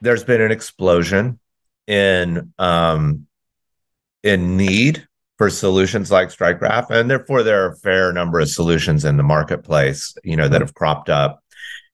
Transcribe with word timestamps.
there's 0.00 0.24
been 0.24 0.40
an 0.40 0.50
explosion 0.50 1.38
in 1.86 2.52
um, 2.58 3.26
in 4.22 4.56
need 4.56 5.06
for 5.38 5.50
solutions 5.50 6.10
like 6.10 6.28
StrikeGraph, 6.28 6.90
and 6.90 7.08
therefore 7.08 7.42
there 7.42 7.64
are 7.64 7.72
a 7.72 7.76
fair 7.76 8.12
number 8.12 8.40
of 8.40 8.48
solutions 8.48 9.04
in 9.04 9.16
the 9.16 9.22
marketplace, 9.22 10.16
you 10.24 10.36
know, 10.36 10.48
that 10.48 10.60
have 10.60 10.74
cropped 10.74 11.08
up. 11.08 11.42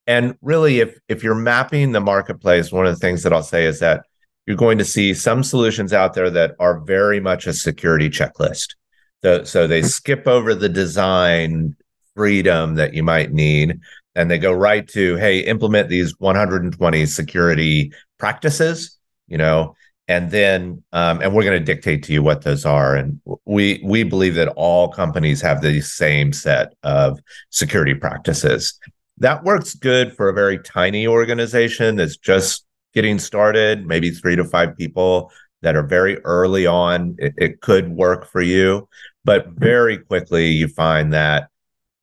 And 0.06 0.36
really, 0.42 0.80
if 0.80 0.98
if 1.08 1.22
you're 1.22 1.34
mapping 1.34 1.92
the 1.92 2.00
marketplace, 2.00 2.72
one 2.72 2.86
of 2.86 2.94
the 2.94 3.00
things 3.00 3.22
that 3.22 3.32
I'll 3.32 3.42
say 3.42 3.64
is 3.64 3.80
that 3.80 4.04
you're 4.46 4.56
going 4.56 4.78
to 4.78 4.84
see 4.84 5.14
some 5.14 5.42
solutions 5.42 5.92
out 5.92 6.14
there 6.14 6.30
that 6.30 6.54
are 6.58 6.80
very 6.80 7.20
much 7.20 7.46
a 7.46 7.52
security 7.52 8.10
checklist. 8.10 8.74
So 9.22 9.66
they 9.66 9.80
skip 9.80 10.26
over 10.26 10.54
the 10.54 10.68
design 10.68 11.76
freedom 12.14 12.74
that 12.74 12.92
you 12.92 13.02
might 13.02 13.32
need, 13.32 13.80
and 14.14 14.30
they 14.30 14.38
go 14.38 14.52
right 14.52 14.86
to, 14.88 15.16
hey, 15.16 15.40
implement 15.40 15.88
these 15.88 16.18
120 16.18 17.06
security 17.06 17.92
practices, 18.18 18.98
you 19.26 19.38
know, 19.38 19.74
and 20.06 20.30
then 20.30 20.82
um, 20.92 21.20
and 21.22 21.34
we're 21.34 21.44
going 21.44 21.58
to 21.58 21.64
dictate 21.64 22.02
to 22.04 22.12
you 22.12 22.22
what 22.22 22.42
those 22.42 22.64
are. 22.66 22.94
And 22.94 23.20
we 23.44 23.80
we 23.84 24.02
believe 24.02 24.34
that 24.34 24.48
all 24.48 24.88
companies 24.88 25.40
have 25.40 25.62
the 25.62 25.80
same 25.80 26.32
set 26.32 26.74
of 26.82 27.18
security 27.50 27.94
practices. 27.94 28.78
That 29.18 29.44
works 29.44 29.74
good 29.74 30.14
for 30.14 30.28
a 30.28 30.34
very 30.34 30.58
tiny 30.58 31.06
organization 31.06 31.96
that's 31.96 32.16
just 32.16 32.66
getting 32.92 33.18
started 33.18 33.86
maybe 33.86 34.10
three 34.10 34.36
to 34.36 34.44
five 34.44 34.76
people 34.76 35.32
that 35.62 35.76
are 35.76 35.86
very 35.86 36.18
early 36.24 36.66
on. 36.66 37.16
It, 37.18 37.32
it 37.38 37.60
could 37.60 37.88
work 37.88 38.30
for 38.30 38.42
you 38.42 38.88
but 39.24 39.48
very 39.48 39.98
quickly 39.98 40.48
you 40.48 40.68
find 40.68 41.12
that 41.12 41.48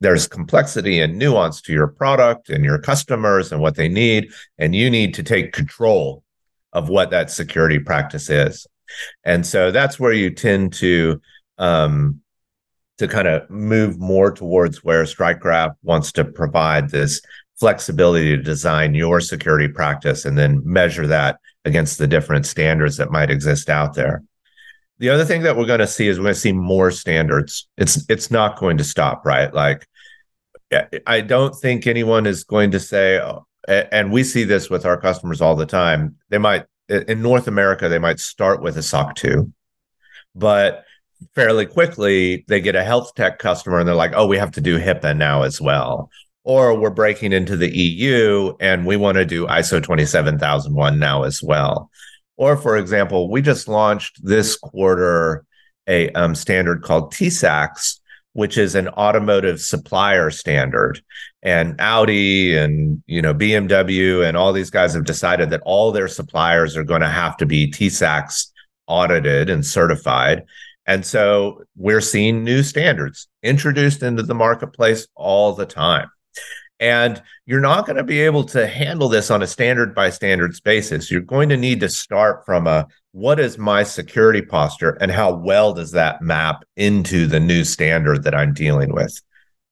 there's 0.01 0.27
complexity 0.27 0.99
and 0.99 1.17
nuance 1.17 1.61
to 1.61 1.71
your 1.71 1.87
product 1.87 2.49
and 2.49 2.65
your 2.65 2.79
customers 2.79 3.51
and 3.51 3.61
what 3.61 3.75
they 3.75 3.87
need 3.87 4.31
and 4.57 4.75
you 4.75 4.89
need 4.89 5.13
to 5.13 5.23
take 5.23 5.53
control 5.53 6.23
of 6.73 6.89
what 6.89 7.11
that 7.11 7.31
security 7.31 7.79
practice 7.79 8.29
is. 8.29 8.67
And 9.23 9.45
so 9.45 9.71
that's 9.71 9.99
where 9.99 10.11
you 10.11 10.31
tend 10.31 10.73
to 10.73 11.21
um, 11.57 12.21
to 12.97 13.07
kind 13.07 13.27
of 13.27 13.49
move 13.49 13.99
more 13.99 14.31
towards 14.31 14.83
where 14.83 15.03
StrikeGraph 15.03 15.75
wants 15.83 16.11
to 16.13 16.25
provide 16.25 16.89
this 16.89 17.21
flexibility 17.59 18.35
to 18.35 18.43
design 18.43 18.95
your 18.95 19.19
security 19.19 19.67
practice 19.67 20.25
and 20.25 20.37
then 20.37 20.61
measure 20.65 21.07
that 21.07 21.39
against 21.63 21.99
the 21.99 22.07
different 22.07 22.45
standards 22.45 22.97
that 22.97 23.11
might 23.11 23.29
exist 23.29 23.69
out 23.69 23.93
there. 23.93 24.23
The 24.97 25.09
other 25.09 25.25
thing 25.25 25.43
that 25.43 25.57
we're 25.57 25.65
going 25.65 25.79
to 25.79 25.87
see 25.87 26.07
is 26.07 26.19
we're 26.19 26.25
going 26.25 26.35
to 26.35 26.39
see 26.39 26.53
more 26.53 26.91
standards. 26.91 27.67
It's 27.77 28.05
it's 28.07 28.29
not 28.29 28.59
going 28.59 28.77
to 28.77 28.83
stop, 28.83 29.25
right? 29.25 29.51
Like 29.51 29.87
I 31.07 31.21
don't 31.21 31.55
think 31.55 31.85
anyone 31.85 32.25
is 32.25 32.43
going 32.43 32.71
to 32.71 32.79
say, 32.79 33.19
oh, 33.19 33.45
and 33.67 34.11
we 34.11 34.23
see 34.23 34.43
this 34.43 34.69
with 34.69 34.85
our 34.85 34.99
customers 34.99 35.41
all 35.41 35.55
the 35.55 35.65
time. 35.65 36.15
They 36.29 36.37
might 36.37 36.65
in 36.89 37.21
North 37.21 37.47
America 37.47 37.87
they 37.87 37.99
might 37.99 38.19
start 38.19 38.61
with 38.61 38.77
a 38.77 38.83
SOC 38.83 39.15
2, 39.15 39.51
but 40.35 40.83
fairly 41.35 41.65
quickly 41.65 42.43
they 42.47 42.59
get 42.59 42.75
a 42.75 42.83
health 42.83 43.13
tech 43.15 43.39
customer 43.39 43.79
and 43.79 43.87
they're 43.87 43.95
like, 43.95 44.13
"Oh, 44.15 44.27
we 44.27 44.37
have 44.37 44.51
to 44.51 44.61
do 44.61 44.79
HIPAA 44.79 45.15
now 45.15 45.43
as 45.43 45.61
well." 45.61 46.09
Or 46.43 46.77
we're 46.77 46.89
breaking 46.89 47.33
into 47.33 47.55
the 47.55 47.69
EU 47.69 48.53
and 48.59 48.85
we 48.85 48.97
want 48.97 49.17
to 49.17 49.25
do 49.25 49.45
ISO 49.47 49.83
27001 49.83 50.97
now 50.97 51.23
as 51.23 51.41
well. 51.43 51.91
Or 52.35 52.57
for 52.57 52.77
example, 52.77 53.29
we 53.29 53.41
just 53.41 53.67
launched 53.67 54.19
this 54.23 54.57
quarter 54.57 55.45
a 55.87 56.09
um, 56.11 56.33
standard 56.35 56.81
called 56.81 57.13
TISAX, 57.13 57.99
which 58.33 58.57
is 58.57 58.75
an 58.75 58.87
automotive 58.89 59.59
supplier 59.59 60.29
standard. 60.29 61.01
And 61.43 61.79
Audi 61.79 62.55
and 62.55 63.01
you 63.07 63.21
know 63.21 63.33
BMW 63.33 64.27
and 64.27 64.37
all 64.37 64.53
these 64.53 64.69
guys 64.69 64.93
have 64.93 65.05
decided 65.05 65.49
that 65.49 65.61
all 65.65 65.91
their 65.91 66.07
suppliers 66.07 66.77
are 66.77 66.83
going 66.83 67.01
to 67.01 67.09
have 67.09 67.37
to 67.37 67.45
be 67.45 67.71
TISAX 67.71 68.47
audited 68.87 69.49
and 69.49 69.65
certified. 69.65 70.43
And 70.85 71.05
so 71.05 71.63
we're 71.75 72.01
seeing 72.01 72.43
new 72.43 72.63
standards 72.63 73.27
introduced 73.43 74.03
into 74.03 74.23
the 74.23 74.33
marketplace 74.33 75.07
all 75.15 75.53
the 75.53 75.65
time. 75.65 76.09
And 76.81 77.21
you're 77.45 77.61
not 77.61 77.85
going 77.85 77.97
to 77.97 78.03
be 78.03 78.21
able 78.21 78.43
to 78.45 78.65
handle 78.65 79.07
this 79.07 79.29
on 79.29 79.43
a 79.43 79.47
standard 79.47 79.93
by 79.93 80.09
standards 80.09 80.59
basis. 80.59 81.11
You're 81.11 81.21
going 81.21 81.47
to 81.49 81.57
need 81.57 81.79
to 81.81 81.89
start 81.89 82.43
from 82.43 82.65
a 82.65 82.87
what 83.11 83.39
is 83.39 83.57
my 83.59 83.83
security 83.83 84.41
posture 84.41 84.97
and 84.99 85.11
how 85.11 85.35
well 85.35 85.73
does 85.73 85.91
that 85.91 86.23
map 86.23 86.63
into 86.75 87.27
the 87.27 87.39
new 87.39 87.63
standard 87.63 88.23
that 88.23 88.33
I'm 88.33 88.53
dealing 88.53 88.93
with? 88.93 89.21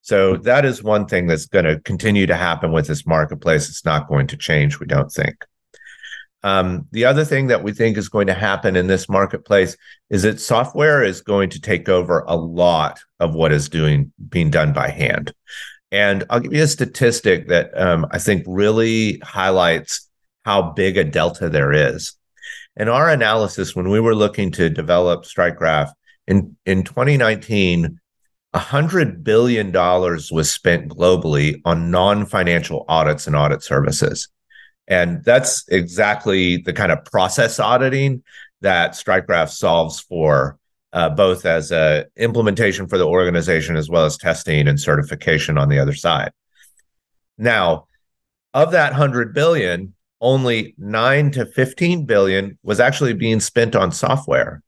So 0.02 0.38
that 0.38 0.66
is 0.66 0.84
one 0.84 1.08
thing 1.08 1.26
that's 1.26 1.48
going 1.48 1.66
to 1.66 1.80
continue 1.80 2.28
to 2.28 2.36
happen 2.36 2.72
with 2.72 2.88
this 2.88 3.08
marketplace. 3.08 3.70
It's 3.70 3.86
not 3.86 4.08
going 4.08 4.28
to 4.28 4.38
change, 4.38 4.80
we 4.80 4.86
don't 4.86 5.12
think. 5.12 5.36
Um, 6.44 6.88
the 6.92 7.06
other 7.06 7.26
thing 7.26 7.48
that 7.48 7.64
we 7.64 7.74
think 7.74 7.98
is 7.98 8.08
going 8.08 8.28
to 8.28 8.34
happen 8.34 8.76
in 8.76 8.88
this 8.88 9.10
marketplace 9.10 9.76
is 10.10 10.22
that 10.24 10.40
software 10.40 11.04
is 11.04 11.22
going 11.22 11.50
to 11.50 11.60
take 11.60 11.90
over 11.90 12.24
a 12.28 12.36
lot 12.36 13.00
of 13.20 13.36
what 13.36 13.52
is 13.52 13.68
doing 13.68 14.14
being 14.30 14.50
done 14.50 14.74
by 14.74 14.90
hand. 14.90 15.34
And 15.92 16.24
I'll 16.30 16.40
give 16.40 16.54
you 16.54 16.64
a 16.64 16.68
statistic 16.68 17.48
that 17.48 17.76
um, 17.80 18.06
I 18.12 18.20
think 18.20 18.44
really 18.48 19.20
highlights 19.20 20.08
how 20.46 20.72
big 20.72 20.98
a 20.98 21.04
delta 21.04 21.50
there 21.50 21.74
is. 21.74 22.14
In 22.76 22.88
our 22.88 23.10
analysis, 23.10 23.76
when 23.76 23.90
we 23.90 24.00
were 24.00 24.16
looking 24.16 24.52
to 24.52 24.70
develop 24.70 25.24
StrikeGraph 25.24 25.92
in, 26.28 26.56
in 26.66 26.84
2019, 26.84 28.00
$100 28.56 29.24
billion 29.24 29.72
was 29.72 30.52
spent 30.52 30.90
globally 30.90 31.62
on 31.66 31.92
non 31.92 32.26
financial 32.26 32.86
audits 32.88 33.28
and 33.28 33.36
audit 33.36 33.64
services. 33.64 34.28
And 34.88 35.24
that's 35.24 35.68
exactly 35.70 36.58
the 36.58 36.74
kind 36.74 36.92
of 36.92 37.06
process 37.06 37.60
auditing 37.60 38.24
that 38.62 38.92
StrikeGraph 38.92 39.50
solves 39.50 40.00
for 40.00 40.59
uh, 40.94 41.10
both 41.10 41.46
as 41.46 41.72
a 41.72 42.06
implementation 42.18 42.88
for 42.88 42.98
the 42.98 43.08
organization 43.08 43.76
as 43.76 43.90
well 43.90 44.06
as 44.06 44.18
testing 44.18 44.68
and 44.68 44.80
certification 44.80 45.58
on 45.58 45.70
the 45.70 45.80
other 45.80 45.94
side. 45.94 46.32
Now, 47.38 47.86
of 48.54 48.72
that 48.72 48.92
100 48.92 49.34
billion, 49.34 49.94
only 50.22 50.76
9 50.78 51.32
to 51.32 51.46
15 51.46 52.06
billion 52.06 52.58
was 52.64 52.80
actually 52.80 53.14
being 53.14 53.40
spent 53.40 53.76
on 53.76 53.92
software. 53.92 54.62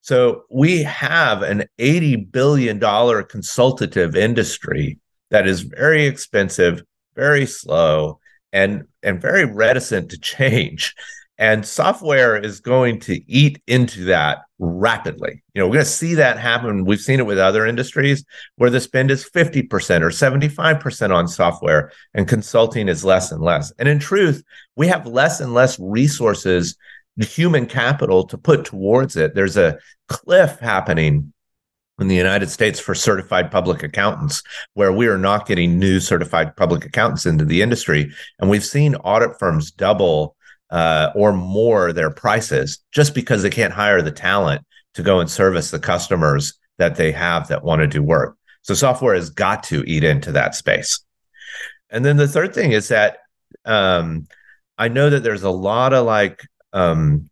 So 0.00 0.44
we 0.50 0.82
have 0.84 1.42
an 1.42 1.64
80 1.78 2.16
billion 2.16 2.78
dollar 2.78 3.22
consultative 3.22 4.16
industry 4.16 4.98
that 5.30 5.46
is 5.46 5.60
very 5.60 6.06
expensive, 6.06 6.82
very 7.14 7.46
slow, 7.46 8.18
and 8.52 8.84
and 9.02 9.20
very 9.20 9.44
reticent 9.44 10.10
to 10.10 10.18
change. 10.20 10.94
And 11.38 11.64
software 11.64 12.36
is 12.36 12.60
going 12.60 12.98
to 13.00 13.20
eat 13.30 13.62
into 13.68 14.04
that 14.06 14.38
rapidly. 14.58 15.42
You 15.54 15.60
know, 15.60 15.68
we're 15.68 15.74
going 15.74 15.84
to 15.84 15.90
see 15.90 16.14
that 16.14 16.38
happen. 16.38 16.84
We've 16.84 17.00
seen 17.00 17.20
it 17.20 17.26
with 17.26 17.38
other 17.38 17.64
industries 17.64 18.24
where 18.56 18.70
the 18.70 18.80
spend 18.80 19.12
is 19.12 19.28
50% 19.28 19.70
or 20.02 20.10
75% 20.10 21.14
on 21.14 21.28
software 21.28 21.92
and 22.12 22.26
consulting 22.26 22.88
is 22.88 23.04
less 23.04 23.30
and 23.30 23.40
less. 23.40 23.72
And 23.78 23.88
in 23.88 24.00
truth, 24.00 24.42
we 24.74 24.88
have 24.88 25.06
less 25.06 25.38
and 25.40 25.54
less 25.54 25.78
resources, 25.78 26.76
human 27.20 27.66
capital 27.66 28.26
to 28.26 28.36
put 28.36 28.64
towards 28.64 29.14
it. 29.14 29.36
There's 29.36 29.56
a 29.56 29.78
cliff 30.08 30.58
happening 30.58 31.32
in 32.00 32.08
the 32.08 32.14
United 32.14 32.48
States 32.48 32.78
for 32.78 32.94
certified 32.94 33.50
public 33.50 33.82
accountants, 33.82 34.42
where 34.74 34.92
we 34.92 35.08
are 35.08 35.18
not 35.18 35.46
getting 35.46 35.78
new 35.78 36.00
certified 36.00 36.56
public 36.56 36.84
accountants 36.84 37.26
into 37.26 37.44
the 37.44 37.62
industry. 37.62 38.12
And 38.38 38.48
we've 38.48 38.64
seen 38.64 38.94
audit 38.96 39.38
firms 39.38 39.70
double 39.70 40.36
uh, 40.70 41.10
or 41.14 41.32
more 41.32 41.92
their 41.92 42.10
prices 42.10 42.78
just 42.92 43.14
because 43.14 43.42
they 43.42 43.50
can't 43.50 43.72
hire 43.72 44.02
the 44.02 44.10
talent 44.10 44.64
to 44.94 45.02
go 45.02 45.20
and 45.20 45.30
service 45.30 45.70
the 45.70 45.78
customers 45.78 46.54
that 46.78 46.96
they 46.96 47.12
have 47.12 47.48
that 47.48 47.64
want 47.64 47.80
to 47.80 47.86
do 47.86 48.02
work. 48.02 48.36
So 48.62 48.74
software 48.74 49.14
has 49.14 49.30
got 49.30 49.62
to 49.64 49.82
eat 49.86 50.04
into 50.04 50.32
that 50.32 50.54
space. 50.54 51.00
And 51.90 52.04
then 52.04 52.16
the 52.16 52.28
third 52.28 52.54
thing 52.54 52.72
is 52.72 52.88
that 52.88 53.18
um, 53.64 54.26
I 54.76 54.88
know 54.88 55.10
that 55.10 55.22
there's 55.22 55.42
a 55.42 55.50
lot 55.50 55.92
of 55.92 56.04
like 56.04 56.40
um, 56.72 57.30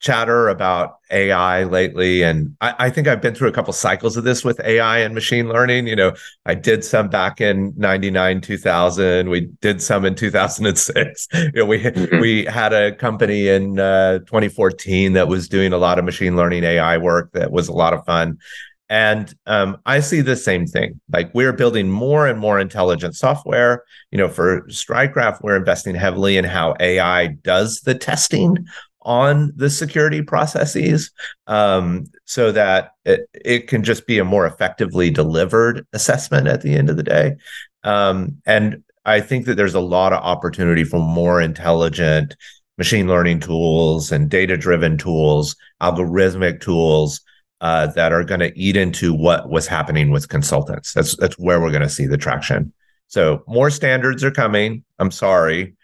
chatter 0.00 0.48
about 0.48 0.96
AI 1.10 1.64
lately. 1.64 2.22
And 2.22 2.56
I, 2.60 2.74
I, 2.78 2.90
think 2.90 3.08
I've 3.08 3.22
been 3.22 3.34
through 3.34 3.48
a 3.48 3.52
couple 3.52 3.72
cycles 3.72 4.16
of 4.16 4.24
this 4.24 4.44
with 4.44 4.60
AI 4.60 4.98
and 4.98 5.14
machine 5.14 5.48
learning. 5.48 5.86
You 5.86 5.96
know, 5.96 6.12
I 6.44 6.54
did 6.54 6.84
some 6.84 7.08
back 7.08 7.40
in 7.40 7.72
99, 7.76 8.40
2000. 8.42 9.30
We 9.30 9.40
did 9.60 9.80
some 9.80 10.04
in 10.04 10.14
2006. 10.14 11.28
You 11.36 11.52
know, 11.54 11.66
we, 11.66 11.82
mm-hmm. 11.82 12.20
we 12.20 12.44
had 12.44 12.72
a 12.72 12.94
company 12.94 13.48
in 13.48 13.78
uh, 13.78 14.18
2014 14.20 15.14
that 15.14 15.28
was 15.28 15.48
doing 15.48 15.72
a 15.72 15.78
lot 15.78 15.98
of 15.98 16.04
machine 16.04 16.36
learning 16.36 16.64
AI 16.64 16.98
work 16.98 17.32
that 17.32 17.50
was 17.50 17.68
a 17.68 17.72
lot 17.72 17.92
of 17.92 18.04
fun. 18.04 18.38
And 18.88 19.32
um, 19.46 19.78
I 19.86 20.00
see 20.00 20.20
the 20.20 20.36
same 20.36 20.66
thing. 20.66 21.00
Like 21.10 21.30
we're 21.34 21.52
building 21.52 21.88
more 21.88 22.26
and 22.26 22.38
more 22.38 22.60
intelligent 22.60 23.16
software. 23.16 23.84
You 24.10 24.18
know, 24.18 24.28
for 24.28 24.62
StrikeGraph, 24.62 25.42
we're 25.42 25.56
investing 25.56 25.94
heavily 25.94 26.36
in 26.36 26.44
how 26.44 26.74
AI 26.78 27.28
does 27.42 27.80
the 27.80 27.94
testing 27.94 28.66
on 29.06 29.52
the 29.54 29.70
security 29.70 30.20
processes 30.20 31.12
um, 31.46 32.04
so 32.24 32.50
that 32.50 32.90
it, 33.04 33.30
it 33.32 33.68
can 33.68 33.84
just 33.84 34.06
be 34.06 34.18
a 34.18 34.24
more 34.24 34.46
effectively 34.46 35.10
delivered 35.10 35.86
assessment 35.92 36.48
at 36.48 36.60
the 36.60 36.74
end 36.74 36.90
of 36.90 36.96
the 36.96 37.02
day. 37.04 37.36
Um, 37.84 38.42
and 38.44 38.82
I 39.04 39.20
think 39.20 39.46
that 39.46 39.54
there's 39.54 39.74
a 39.74 39.80
lot 39.80 40.12
of 40.12 40.22
opportunity 40.22 40.82
for 40.82 40.98
more 40.98 41.40
intelligent 41.40 42.34
machine 42.78 43.06
learning 43.06 43.40
tools 43.40 44.10
and 44.10 44.28
data 44.28 44.56
driven 44.56 44.98
tools, 44.98 45.54
algorithmic 45.80 46.60
tools 46.60 47.20
uh, 47.60 47.86
that 47.86 48.12
are 48.12 48.24
going 48.24 48.40
to 48.40 48.58
eat 48.58 48.76
into 48.76 49.14
what 49.14 49.48
was 49.48 49.68
happening 49.68 50.10
with 50.10 50.28
consultants. 50.28 50.92
That's 50.92 51.16
that's 51.16 51.38
where 51.38 51.60
we're 51.60 51.70
going 51.70 51.82
to 51.82 51.88
see 51.88 52.06
the 52.06 52.18
traction. 52.18 52.72
So 53.06 53.44
more 53.46 53.70
standards 53.70 54.24
are 54.24 54.32
coming. 54.32 54.84
I'm 54.98 55.12
sorry. 55.12 55.76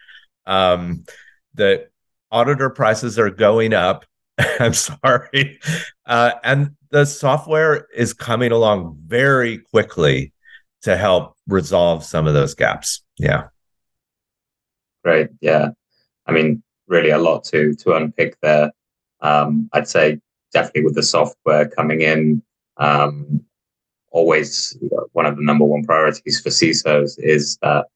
Um, 0.44 1.04
the 1.54 1.86
auditor 2.32 2.70
prices 2.70 3.18
are 3.18 3.30
going 3.30 3.74
up. 3.74 4.04
I'm 4.60 4.74
sorry. 4.74 5.60
Uh, 6.06 6.32
and 6.42 6.70
the 6.90 7.04
software 7.04 7.86
is 7.94 8.12
coming 8.12 8.50
along 8.50 8.98
very 9.06 9.58
quickly 9.58 10.32
to 10.82 10.96
help 10.96 11.36
resolve 11.46 12.04
some 12.04 12.26
of 12.26 12.34
those 12.34 12.54
gaps. 12.54 13.04
Yeah. 13.18 13.48
Great. 15.04 15.28
Yeah. 15.40 15.68
I 16.26 16.32
mean, 16.32 16.62
really 16.88 17.10
a 17.10 17.18
lot 17.18 17.44
to 17.44 17.74
to 17.74 17.94
unpick 17.94 18.36
there. 18.40 18.72
Um, 19.20 19.68
I'd 19.72 19.88
say 19.88 20.20
definitely 20.52 20.84
with 20.84 20.94
the 20.94 21.02
software 21.02 21.68
coming 21.68 22.02
in, 22.02 22.42
um, 22.76 23.44
always 24.10 24.76
one 25.12 25.26
of 25.26 25.36
the 25.36 25.42
number 25.42 25.64
one 25.64 25.84
priorities 25.84 26.40
for 26.40 26.50
CISOs 26.50 27.14
is 27.18 27.58
that 27.62 27.86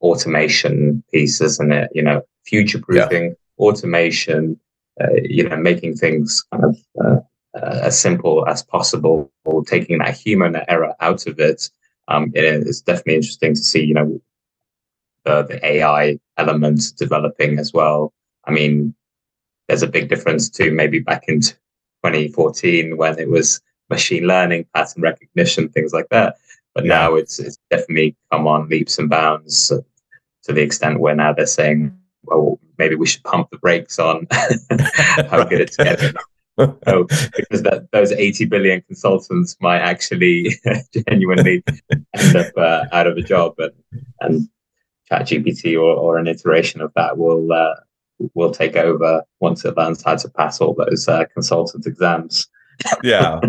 automation 0.00 1.02
piece, 1.12 1.40
isn't 1.40 1.72
it? 1.72 1.90
You 1.94 2.02
know, 2.02 2.22
future 2.44 2.80
proofing, 2.80 3.24
yeah. 3.24 3.34
Automation, 3.60 4.58
uh, 5.00 5.12
you 5.22 5.48
know, 5.48 5.56
making 5.56 5.96
things 5.96 6.44
kind 6.52 6.64
of 6.64 6.76
uh, 7.04 7.20
uh, 7.56 7.80
as 7.82 8.00
simple 8.00 8.46
as 8.48 8.62
possible, 8.62 9.30
or 9.44 9.64
taking 9.64 9.98
that 9.98 10.16
human 10.16 10.56
error 10.68 10.94
out 11.00 11.26
of 11.26 11.38
it. 11.38 11.70
Um, 12.08 12.32
it 12.34 12.44
is 12.44 12.80
definitely 12.80 13.16
interesting 13.16 13.54
to 13.54 13.62
see, 13.62 13.84
you 13.84 13.94
know, 13.94 14.20
the, 15.24 15.42
the 15.44 15.66
AI 15.66 16.18
element 16.36 16.82
developing 16.96 17.58
as 17.58 17.72
well. 17.72 18.12
I 18.44 18.50
mean, 18.50 18.94
there's 19.68 19.82
a 19.82 19.88
big 19.88 20.08
difference 20.08 20.48
to 20.50 20.72
maybe 20.72 20.98
back 20.98 21.24
in 21.28 21.40
2014 21.40 22.96
when 22.96 23.18
it 23.18 23.28
was 23.28 23.60
machine 23.90 24.24
learning, 24.24 24.66
pattern 24.74 25.02
recognition, 25.02 25.68
things 25.68 25.92
like 25.92 26.08
that. 26.10 26.36
But 26.74 26.84
now 26.84 27.14
it's 27.14 27.38
it's 27.38 27.58
definitely 27.70 28.16
come 28.32 28.46
on 28.46 28.68
leaps 28.68 28.98
and 28.98 29.10
bounds 29.10 29.72
to 30.44 30.52
the 30.52 30.62
extent 30.62 31.00
where 31.00 31.14
now 31.14 31.32
they're 31.32 31.46
saying, 31.46 31.96
well, 32.22 32.58
maybe 32.80 32.94
we 32.96 33.06
should 33.06 33.22
pump 33.24 33.48
the 33.50 33.58
brakes 33.58 33.98
on 33.98 34.26
how 35.30 35.44
good 35.44 35.60
it's 35.60 35.76
getting. 35.88 36.14
so, 36.58 37.04
because 37.36 37.62
that, 37.62 37.86
those 37.92 38.10
80 38.10 38.46
billion 38.46 38.80
consultants 38.82 39.56
might 39.60 39.80
actually 39.80 40.56
genuinely 41.08 41.62
end 41.90 42.36
up 42.36 42.52
uh, 42.56 42.86
out 42.92 43.06
of 43.06 43.16
a 43.16 43.22
job 43.22 43.54
and, 43.58 43.72
and 44.20 44.48
ChatGPT 45.10 45.74
or, 45.74 45.94
or 45.94 46.18
an 46.18 46.26
iteration 46.26 46.80
of 46.80 46.92
that 46.96 47.18
will 47.18 47.52
uh, 47.52 47.74
will 48.34 48.50
take 48.50 48.76
over 48.76 49.22
once 49.40 49.64
it 49.64 49.76
learns 49.76 50.02
how 50.02 50.16
to 50.16 50.28
pass 50.28 50.60
all 50.60 50.74
those 50.74 51.06
uh, 51.08 51.24
consultant 51.34 51.86
exams. 51.86 52.48
yeah. 53.02 53.40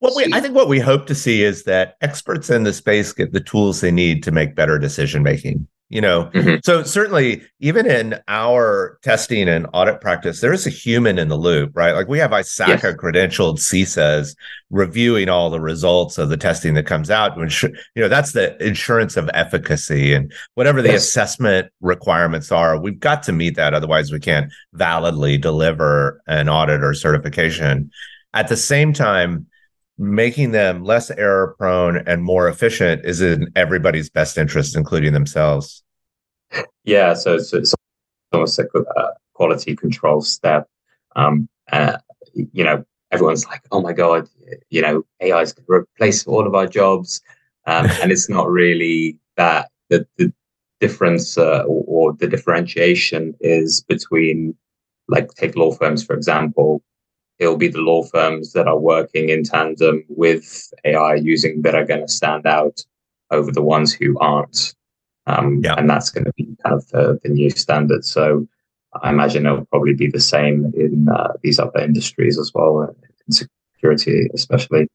What 0.00 0.14
we 0.14 0.32
I 0.32 0.40
think 0.40 0.54
what 0.54 0.68
we 0.68 0.78
hope 0.78 1.06
to 1.06 1.14
see 1.14 1.42
is 1.42 1.64
that 1.64 1.96
experts 2.02 2.50
in 2.50 2.64
the 2.64 2.72
space 2.72 3.12
get 3.12 3.32
the 3.32 3.40
tools 3.40 3.80
they 3.80 3.90
need 3.90 4.22
to 4.24 4.30
make 4.30 4.54
better 4.54 4.78
decision 4.78 5.22
making 5.22 5.66
you 5.94 6.00
know 6.00 6.26
mm-hmm. 6.34 6.56
so 6.64 6.82
certainly 6.82 7.40
even 7.60 7.86
in 7.86 8.20
our 8.26 8.98
testing 9.02 9.48
and 9.48 9.66
audit 9.72 10.00
practice 10.00 10.40
there 10.40 10.52
is 10.52 10.66
a 10.66 10.70
human 10.70 11.18
in 11.18 11.28
the 11.28 11.36
loop 11.36 11.70
right 11.74 11.92
like 11.92 12.08
we 12.08 12.18
have 12.18 12.32
ISACA 12.32 12.82
yes. 12.82 12.96
credentialed 12.96 13.58
CISAs 13.58 14.36
reviewing 14.70 15.28
all 15.28 15.50
the 15.50 15.60
results 15.60 16.18
of 16.18 16.28
the 16.28 16.36
testing 16.36 16.74
that 16.74 16.84
comes 16.84 17.10
out 17.10 17.38
which 17.38 17.62
you 17.62 17.72
know 17.96 18.08
that's 18.08 18.32
the 18.32 18.60
insurance 18.62 19.16
of 19.16 19.30
efficacy 19.32 20.12
and 20.12 20.32
whatever 20.54 20.82
the 20.82 20.90
yes. 20.90 21.04
assessment 21.04 21.70
requirements 21.80 22.50
are 22.50 22.78
we've 22.78 23.00
got 23.00 23.22
to 23.22 23.32
meet 23.32 23.54
that 23.54 23.72
otherwise 23.72 24.10
we 24.10 24.18
can't 24.18 24.52
validly 24.72 25.38
deliver 25.38 26.20
an 26.26 26.48
audit 26.48 26.82
or 26.82 26.92
certification 26.92 27.88
at 28.34 28.48
the 28.48 28.56
same 28.56 28.92
time 28.92 29.46
making 29.96 30.50
them 30.50 30.82
less 30.82 31.08
error 31.12 31.54
prone 31.56 31.96
and 32.08 32.24
more 32.24 32.48
efficient 32.48 33.04
is 33.04 33.20
in 33.20 33.48
everybody's 33.54 34.10
best 34.10 34.36
interest, 34.36 34.76
including 34.76 35.12
themselves. 35.12 35.83
Yeah, 36.84 37.14
so 37.14 37.34
it's, 37.34 37.52
it's 37.52 37.74
almost 38.32 38.58
a 38.58 38.68
quality 39.34 39.76
control 39.76 40.20
step. 40.20 40.68
Um, 41.16 41.48
uh, 41.72 41.98
you 42.34 42.64
know, 42.64 42.84
everyone's 43.10 43.46
like, 43.46 43.62
"Oh 43.72 43.80
my 43.80 43.92
god, 43.92 44.28
you 44.70 44.82
know, 44.82 45.04
AI 45.20 45.40
is 45.40 45.52
going 45.52 45.66
to 45.66 45.72
replace 45.72 46.26
all 46.26 46.46
of 46.46 46.54
our 46.54 46.66
jobs," 46.66 47.22
um, 47.66 47.86
and 48.02 48.12
it's 48.12 48.28
not 48.28 48.48
really 48.50 49.18
that. 49.36 49.70
The, 49.90 50.06
the 50.16 50.32
difference 50.80 51.38
uh, 51.38 51.64
or, 51.68 51.84
or 51.86 52.12
the 52.14 52.26
differentiation 52.26 53.34
is 53.40 53.82
between, 53.82 54.56
like, 55.08 55.28
take 55.34 55.56
law 55.56 55.72
firms 55.72 56.02
for 56.04 56.14
example 56.14 56.82
it'll 57.38 57.56
be 57.56 57.68
the 57.68 57.80
law 57.80 58.02
firms 58.02 58.52
that 58.52 58.68
are 58.68 58.78
working 58.78 59.28
in 59.28 59.42
tandem 59.44 60.04
with 60.08 60.72
AI 60.84 61.14
using 61.16 61.62
that 61.62 61.74
are 61.74 61.84
going 61.84 62.00
to 62.00 62.08
stand 62.08 62.46
out 62.46 62.80
over 63.30 63.50
the 63.50 63.62
ones 63.62 63.92
who 63.92 64.18
aren't. 64.20 64.74
Um, 65.26 65.60
yeah. 65.64 65.74
And 65.74 65.88
that's 65.88 66.10
going 66.10 66.24
to 66.24 66.32
be 66.36 66.44
kind 66.62 66.74
of 66.74 66.86
the, 66.88 67.18
the, 67.22 67.30
new 67.30 67.48
standard. 67.50 68.04
So 68.04 68.46
I 69.02 69.10
imagine 69.10 69.46
it'll 69.46 69.64
probably 69.66 69.94
be 69.94 70.08
the 70.08 70.20
same 70.20 70.70
in 70.76 71.08
uh, 71.08 71.32
these 71.42 71.58
other 71.58 71.80
industries 71.80 72.38
as 72.38 72.52
well, 72.54 72.82
uh, 72.82 72.92
in 73.26 73.32
security 73.32 74.28
especially. 74.34 74.88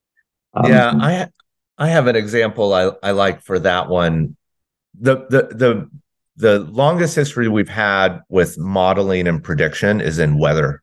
Um, 0.54 0.70
yeah, 0.70 0.92
I 0.96 1.28
I 1.78 1.88
have 1.88 2.06
an 2.06 2.16
example 2.16 2.72
I, 2.72 2.92
I 3.02 3.10
like 3.10 3.42
for 3.42 3.58
that 3.58 3.88
one. 3.88 4.36
The 5.00 5.26
the 5.28 5.54
the 5.54 5.90
the 6.36 6.58
longest 6.60 7.16
history 7.16 7.48
we've 7.48 7.68
had 7.68 8.20
with 8.28 8.56
modeling 8.56 9.26
and 9.26 9.42
prediction 9.42 10.00
is 10.00 10.18
in 10.18 10.38
weather 10.38 10.82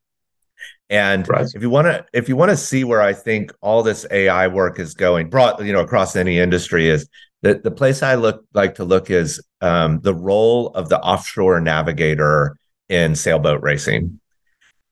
and 0.90 1.28
right. 1.28 1.48
if 1.54 1.62
you 1.62 1.70
want 1.70 1.86
to, 1.88 2.06
if 2.14 2.30
you 2.30 2.36
want 2.36 2.52
to 2.52 2.58
see 2.58 2.84
where 2.84 3.02
I 3.02 3.14
think 3.14 3.52
all 3.62 3.84
this 3.84 4.06
AI 4.10 4.48
work 4.48 4.80
is 4.80 4.94
going, 4.94 5.30
brought 5.30 5.64
you 5.64 5.74
know 5.74 5.82
across 5.82 6.16
any 6.16 6.40
industry, 6.40 6.90
is 6.90 7.10
that 7.48 7.64
the 7.64 7.72
place 7.72 8.04
I 8.04 8.16
look 8.16 8.46
like 8.54 8.76
to 8.76 8.84
look 8.84 9.10
is 9.10 9.42
um, 9.62 10.02
the 10.02 10.14
role 10.14 10.68
of 10.70 10.90
the 10.90 11.00
offshore 11.00 11.62
navigator 11.62 12.58
in 12.90 13.16
sailboat 13.16 13.62
racing. 13.62 14.20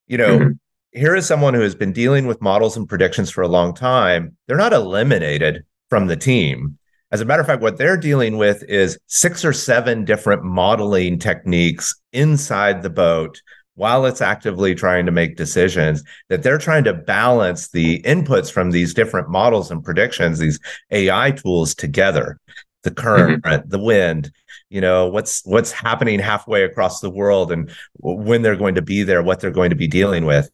You 0.08 0.18
know, 0.18 0.40
mm-hmm. 0.40 0.52
here 0.98 1.16
is 1.16 1.26
someone 1.26 1.54
who 1.54 1.60
has 1.60 1.76
been 1.76 1.92
dealing 1.92 2.28
with 2.28 2.42
models 2.42 2.78
and 2.78 2.88
predictions 2.88 3.30
for 3.30 3.42
a 3.42 3.50
long 3.50 3.74
time. 3.74 4.38
They're 4.48 4.56
not 4.56 4.72
eliminated 4.72 5.66
from 5.90 6.08
the 6.08 6.16
team. 6.16 6.78
As 7.12 7.20
a 7.20 7.26
matter 7.26 7.42
of 7.42 7.48
fact, 7.48 7.62
what 7.62 7.78
they're 7.78 7.98
dealing 7.98 8.38
with 8.38 8.64
is 8.64 8.98
six 9.08 9.44
or 9.44 9.52
seven 9.52 10.06
different 10.06 10.44
modeling 10.44 11.20
techniques 11.20 11.94
inside 12.14 12.84
the 12.84 12.90
boat 12.90 13.42
while 13.76 14.06
it's 14.06 14.22
actively 14.22 14.74
trying 14.74 15.06
to 15.06 15.12
make 15.12 15.36
decisions 15.36 16.04
that 16.30 16.44
they're 16.44 16.58
trying 16.58 16.84
to 16.84 16.94
balance 16.94 17.70
the 17.70 18.02
inputs 18.02 18.52
from 18.52 18.72
these 18.72 18.94
different 18.94 19.30
models 19.30 19.72
and 19.72 19.84
predictions 19.84 20.40
these 20.40 20.60
ai 20.92 21.32
tools 21.32 21.76
together. 21.76 22.40
The 22.84 22.92
current 22.92 23.44
mm-hmm. 23.44 23.70
the 23.70 23.80
wind 23.80 24.32
you 24.70 24.82
know 24.82 25.08
what's 25.08 25.44
what's 25.46 25.72
happening 25.72 26.20
halfway 26.20 26.64
across 26.64 27.00
the 27.00 27.10
world 27.10 27.52
and 27.52 27.72
when 28.00 28.42
they're 28.42 28.56
going 28.56 28.76
to 28.76 28.82
be 28.82 29.04
there 29.04 29.24
what 29.24 29.40
they're 29.40 29.52
going 29.52 29.70
to 29.70 29.76
be 29.76 29.88
dealing 29.88 30.26
with. 30.26 30.50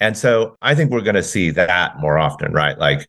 And 0.00 0.16
so 0.16 0.56
i 0.60 0.74
think 0.74 0.90
we're 0.90 1.00
going 1.00 1.14
to 1.14 1.22
see 1.22 1.50
that 1.50 1.98
more 1.98 2.18
often 2.18 2.52
right? 2.52 2.78
Like 2.78 3.08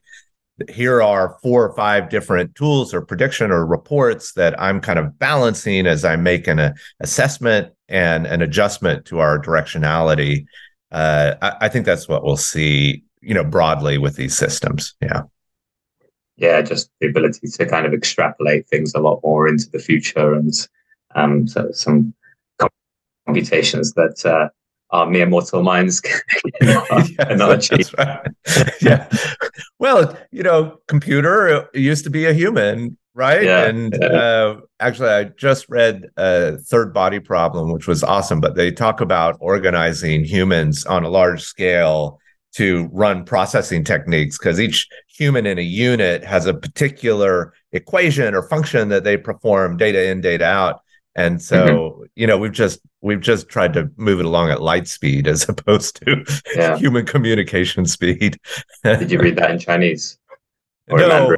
here 0.70 1.02
are 1.02 1.36
four 1.42 1.64
or 1.64 1.74
five 1.74 2.08
different 2.08 2.54
tools 2.54 2.94
or 2.94 3.02
prediction 3.02 3.50
or 3.50 3.66
reports 3.66 4.32
that 4.32 4.60
I'm 4.60 4.80
kind 4.80 4.98
of 4.98 5.18
balancing 5.18 5.86
as 5.86 6.04
I 6.04 6.16
make 6.16 6.46
an 6.46 6.58
uh, 6.58 6.72
assessment 7.00 7.72
and 7.88 8.26
an 8.26 8.42
adjustment 8.42 9.04
to 9.06 9.20
our 9.20 9.40
directionality. 9.40 10.46
Uh, 10.90 11.34
I, 11.42 11.56
I, 11.62 11.68
think 11.68 11.86
that's 11.86 12.08
what 12.08 12.24
we'll 12.24 12.36
see, 12.36 13.04
you 13.20 13.34
know, 13.34 13.44
broadly 13.44 13.98
with 13.98 14.16
these 14.16 14.36
systems. 14.36 14.94
Yeah. 15.00 15.22
Yeah, 16.36 16.60
just 16.62 16.90
the 17.00 17.08
ability 17.08 17.48
to 17.48 17.66
kind 17.66 17.86
of 17.86 17.94
extrapolate 17.94 18.68
things 18.68 18.94
a 18.94 19.00
lot 19.00 19.20
more 19.24 19.48
into 19.48 19.70
the 19.70 19.78
future 19.78 20.34
and 20.34 20.52
um, 21.14 21.48
so 21.48 21.70
some 21.72 22.14
computations 23.26 23.92
that 23.94 24.24
uh, 24.24 24.48
our 24.90 25.06
mere 25.06 25.26
mortal 25.26 25.62
minds 25.62 26.00
cannot, 26.60 27.10
achieve. 27.52 27.92
Right. 27.98 28.26
yeah. 28.80 29.08
Well, 29.78 30.16
you 30.30 30.42
know, 30.42 30.78
computer 30.88 31.68
used 31.74 32.04
to 32.04 32.10
be 32.10 32.26
a 32.26 32.32
human, 32.32 32.96
right? 33.16 33.42
Yeah, 33.42 33.66
and 33.66 33.96
yeah. 34.00 34.06
Uh, 34.06 34.60
actually, 34.78 35.08
I 35.08 35.24
just 35.24 35.68
read 35.68 36.04
a 36.16 36.58
third 36.58 36.92
body 36.92 37.18
problem, 37.18 37.72
which 37.72 37.88
was 37.88 38.04
awesome. 38.04 38.40
But 38.40 38.54
they 38.54 38.70
talk 38.70 39.00
about 39.00 39.38
organizing 39.40 40.24
humans 40.24 40.84
on 40.84 41.02
a 41.02 41.08
large 41.08 41.42
scale 41.42 42.20
to 42.54 42.88
run 42.92 43.24
processing 43.24 43.84
techniques 43.84 44.38
because 44.38 44.60
each 44.60 44.88
human 45.08 45.46
in 45.46 45.58
a 45.58 45.62
unit 45.62 46.24
has 46.24 46.46
a 46.46 46.54
particular 46.54 47.52
equation 47.72 48.34
or 48.34 48.48
function 48.48 48.88
that 48.90 49.04
they 49.04 49.16
perform 49.16 49.76
data 49.76 50.08
in, 50.08 50.20
data 50.20 50.44
out. 50.44 50.80
And 51.16 51.40
so, 51.40 51.66
mm-hmm. 51.66 52.02
you 52.14 52.26
know, 52.26 52.36
we've 52.36 52.52
just 52.52 52.80
we've 53.00 53.20
just 53.20 53.48
tried 53.48 53.72
to 53.72 53.90
move 53.96 54.20
it 54.20 54.26
along 54.26 54.50
at 54.50 54.60
light 54.60 54.88
speed 54.88 55.26
as 55.26 55.48
opposed 55.48 56.04
to 56.04 56.22
yeah. 56.54 56.76
human 56.76 57.06
communication 57.06 57.86
speed. 57.86 58.38
Did 58.84 59.10
you 59.10 59.18
read 59.18 59.36
that 59.36 59.50
in 59.50 59.58
Chinese? 59.58 60.18
no, 60.88 61.34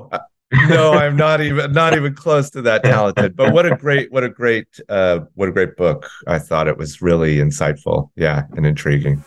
no, 0.52 0.92
I'm 0.94 1.16
not 1.16 1.40
even 1.40 1.72
not 1.72 1.94
even 1.94 2.14
close 2.14 2.50
to 2.50 2.62
that 2.62 2.84
talented. 2.84 3.36
But 3.36 3.52
what 3.52 3.66
a 3.66 3.76
great, 3.76 4.10
what 4.12 4.24
a 4.24 4.28
great, 4.28 4.66
uh, 4.88 5.20
what 5.34 5.48
a 5.48 5.52
great 5.52 5.76
book. 5.76 6.08
I 6.26 6.38
thought 6.38 6.68
it 6.68 6.76
was 6.76 7.02
really 7.02 7.36
insightful, 7.36 8.10
yeah, 8.16 8.44
and 8.56 8.66
intriguing. 8.66 9.24